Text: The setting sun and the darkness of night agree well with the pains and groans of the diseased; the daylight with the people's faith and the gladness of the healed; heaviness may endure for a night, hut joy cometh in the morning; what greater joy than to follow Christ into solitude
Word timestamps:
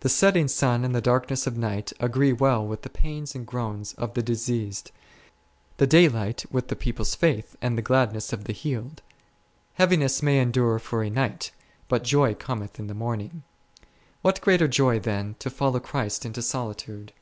The 0.00 0.08
setting 0.08 0.48
sun 0.48 0.84
and 0.84 0.92
the 0.92 1.00
darkness 1.00 1.46
of 1.46 1.56
night 1.56 1.92
agree 2.00 2.32
well 2.32 2.66
with 2.66 2.82
the 2.82 2.90
pains 2.90 3.36
and 3.36 3.46
groans 3.46 3.92
of 3.94 4.14
the 4.14 4.20
diseased; 4.20 4.90
the 5.76 5.86
daylight 5.86 6.44
with 6.50 6.66
the 6.66 6.74
people's 6.74 7.14
faith 7.14 7.54
and 7.62 7.78
the 7.78 7.80
gladness 7.80 8.32
of 8.32 8.42
the 8.42 8.52
healed; 8.52 9.02
heaviness 9.74 10.20
may 10.20 10.40
endure 10.40 10.80
for 10.80 11.04
a 11.04 11.10
night, 11.10 11.52
hut 11.88 12.02
joy 12.02 12.34
cometh 12.34 12.80
in 12.80 12.88
the 12.88 12.92
morning; 12.92 13.44
what 14.20 14.40
greater 14.40 14.66
joy 14.66 14.98
than 14.98 15.36
to 15.38 15.48
follow 15.48 15.78
Christ 15.78 16.26
into 16.26 16.42
solitude 16.42 17.12